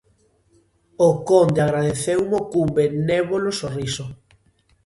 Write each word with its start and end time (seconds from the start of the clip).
O 1.07 1.09
conde 1.29 1.59
agradeceumo 1.63 2.39
cun 2.51 2.67
benévolo 2.79 3.49
sorriso. 3.61 4.05